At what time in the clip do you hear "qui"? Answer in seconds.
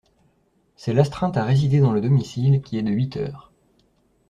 2.63-2.79